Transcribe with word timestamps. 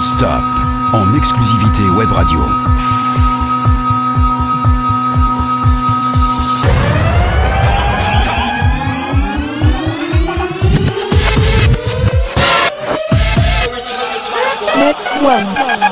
non-stop 0.00 0.42
en 0.94 1.12
exclusivité 1.14 1.82
web 1.90 2.10
radio. 2.10 2.40
Next 14.78 15.22
one. 15.22 15.89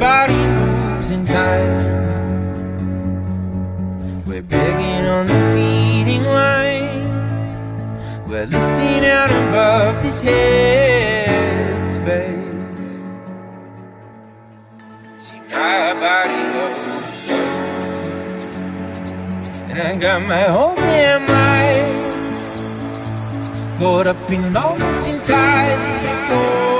Body 0.00 0.32
moves 0.32 1.10
in 1.10 1.26
time. 1.26 2.00
We're 4.24 4.40
begging 4.42 5.06
on 5.06 5.26
the 5.26 5.40
feeding 5.52 6.24
line. 6.24 7.10
We're 8.26 8.46
lifting 8.46 9.04
out 9.04 9.30
above 9.30 10.02
this 10.02 10.22
headspace. 10.22 11.28
See 15.18 15.40
my 15.50 15.92
body 16.00 16.42
goes, 16.54 17.28
and 19.68 19.78
I 19.78 19.96
got 19.98 20.22
my 20.22 20.44
whole 20.44 20.76
damn 20.76 21.26
life 21.28 22.00
caught 23.78 24.06
up 24.06 24.30
in 24.30 24.50
knots 24.50 25.08
and 25.08 25.22
ties. 25.22 26.79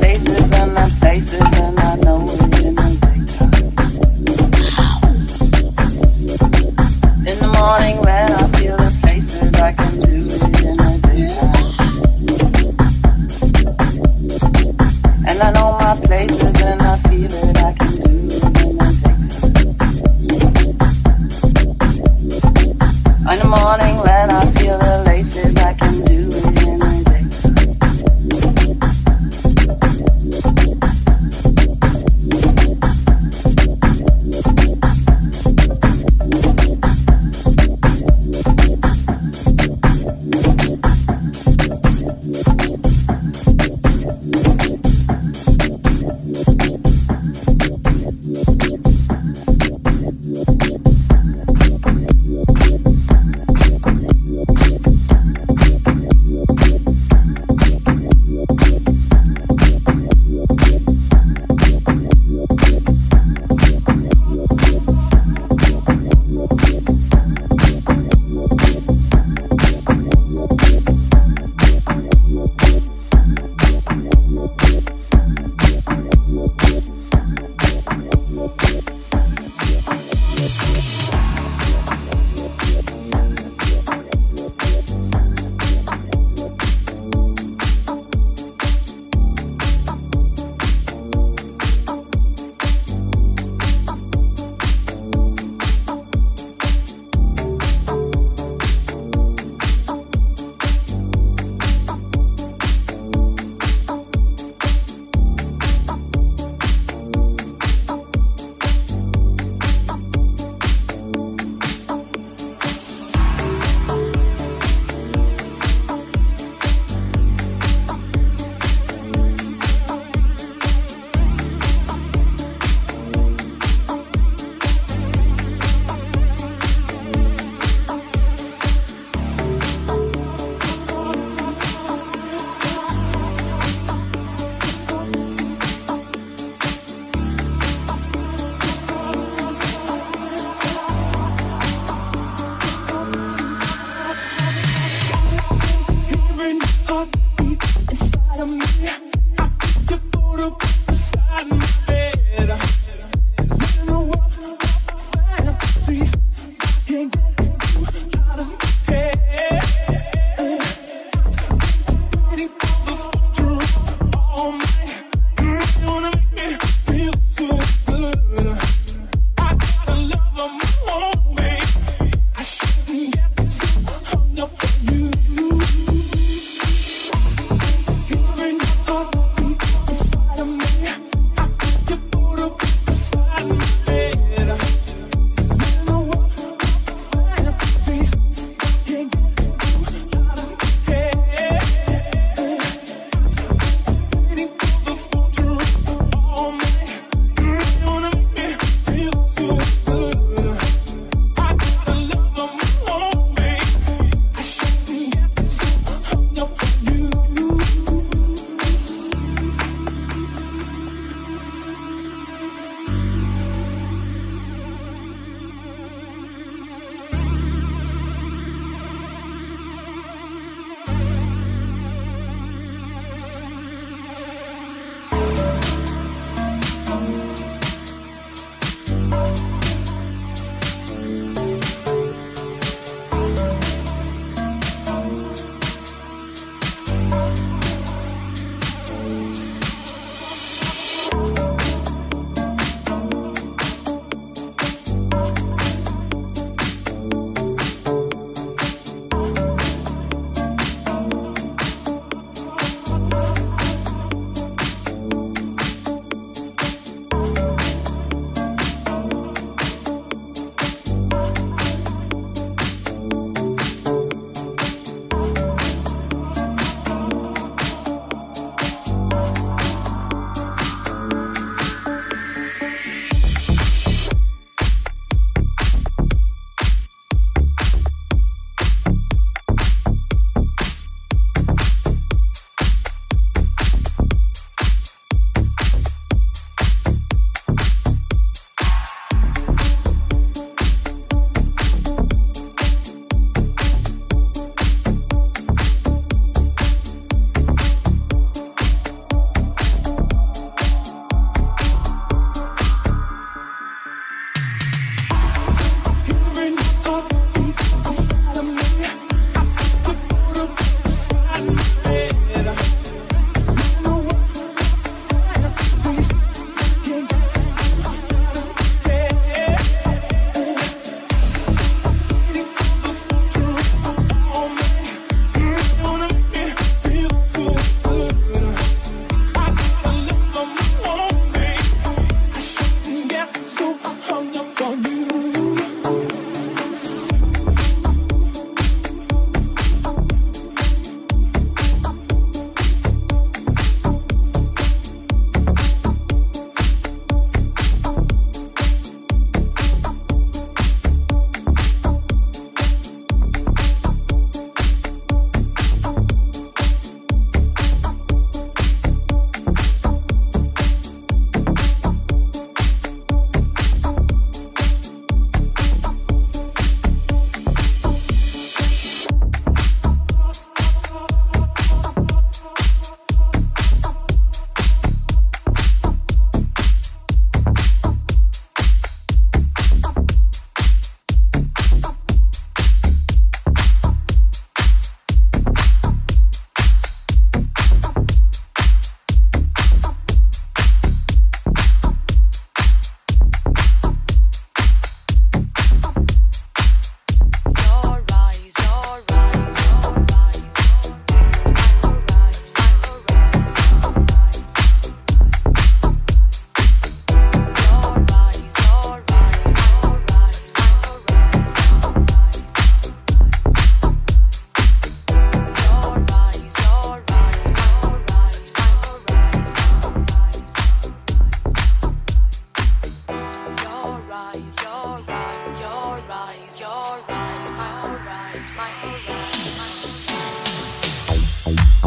Can 0.00 0.31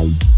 Bye. 0.05 0.34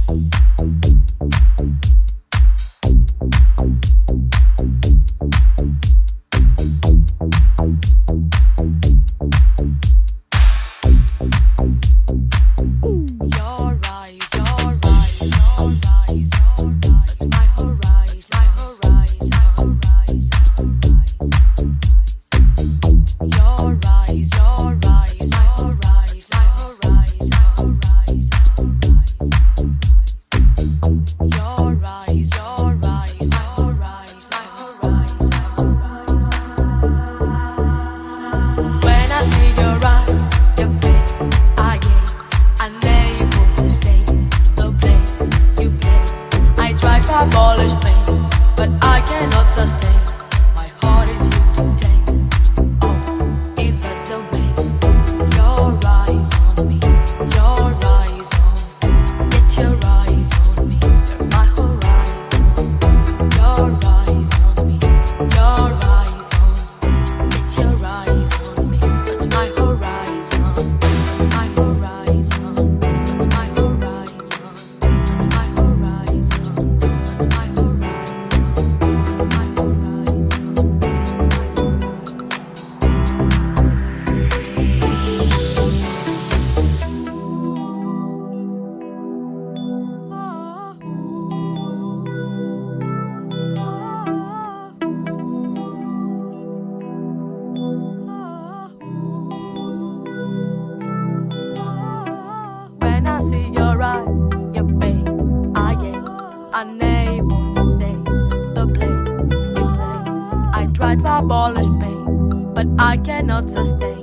Your 113.27 113.96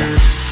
Club. 0.00 0.49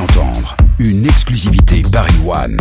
entendre 0.00 0.56
une 0.78 1.04
exclusivité 1.04 1.82
Paris 1.90 2.14
One. 2.26 2.56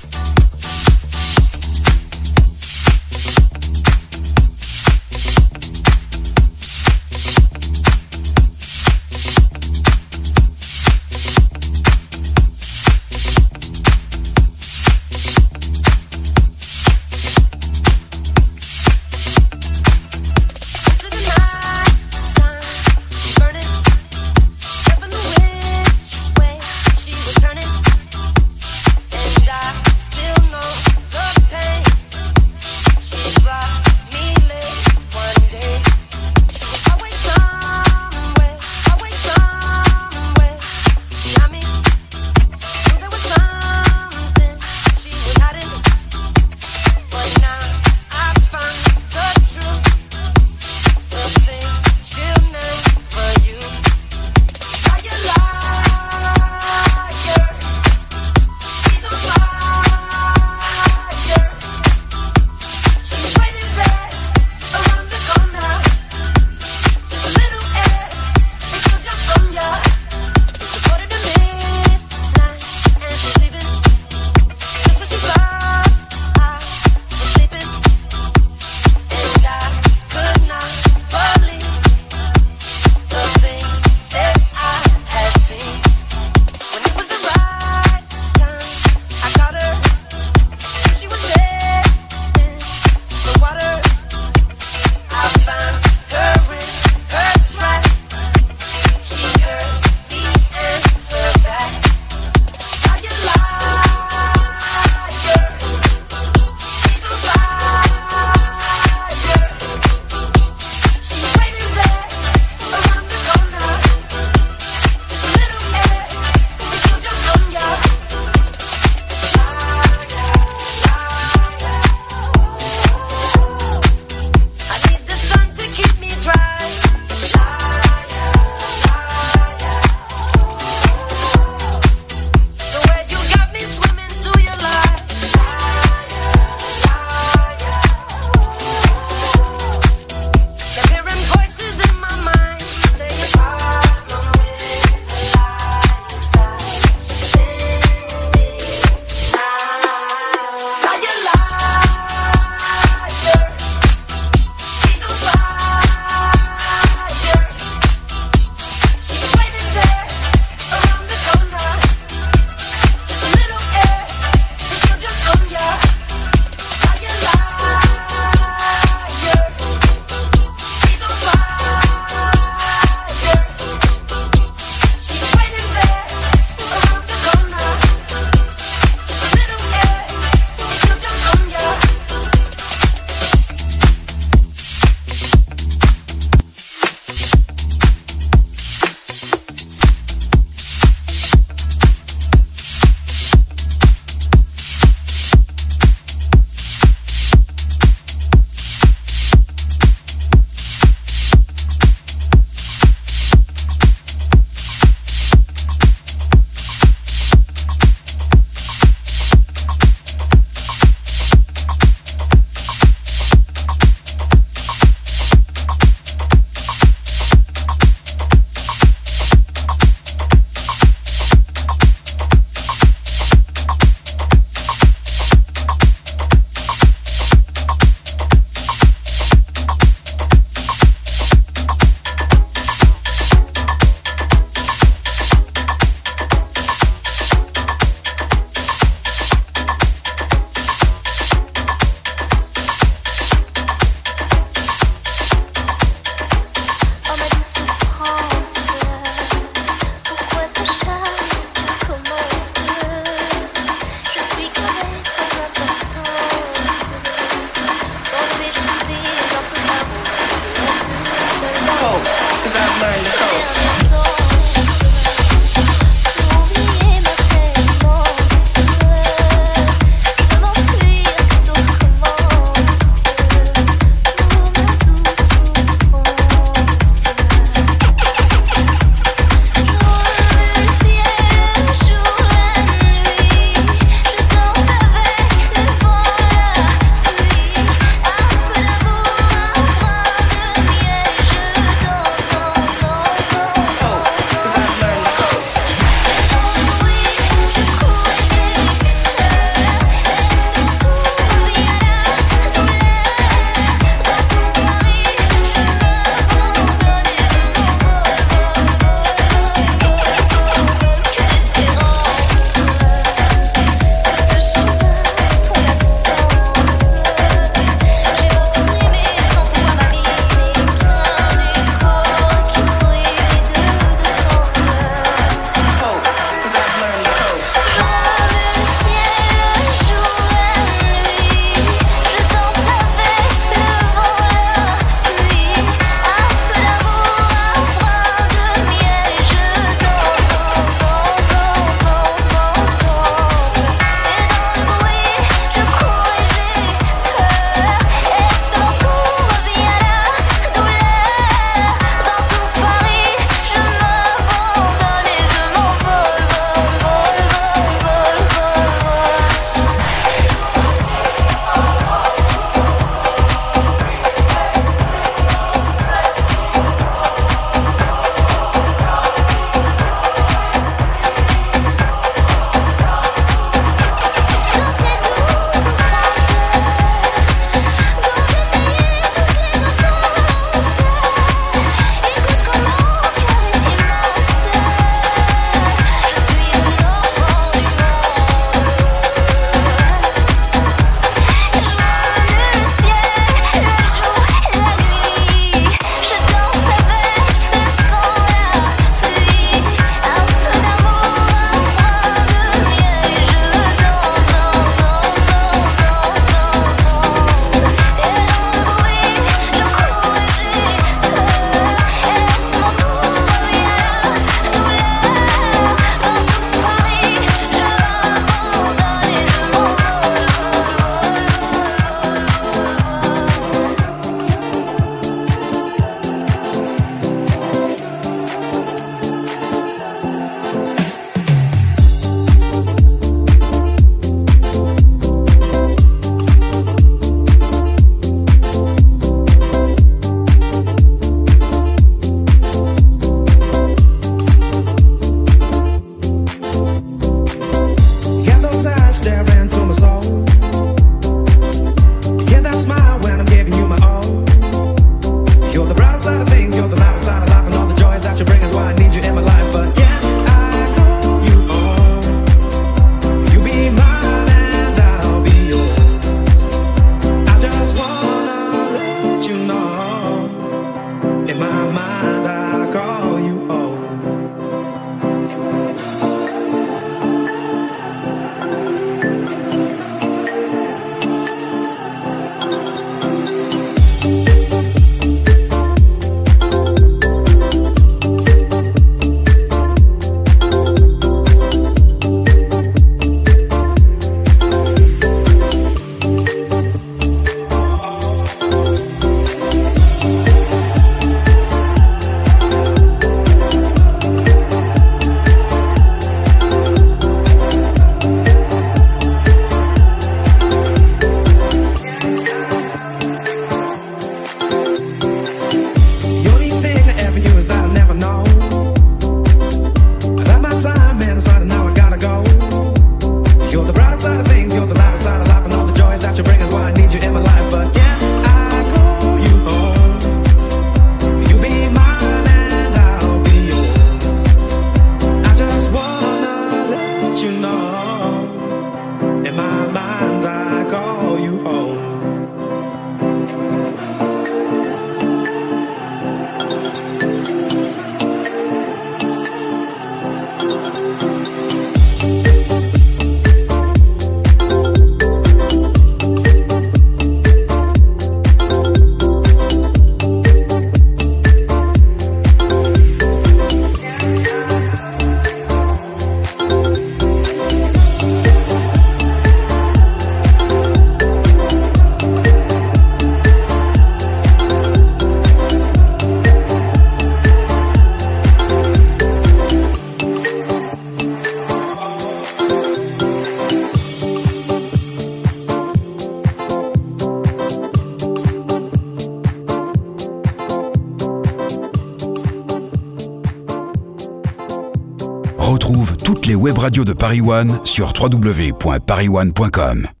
radio 596.71 596.85
de 596.85 596.93
Paris 596.93 597.19
One 597.19 597.59
sur 597.65 597.91
www.pariwan.com. 597.91 600.00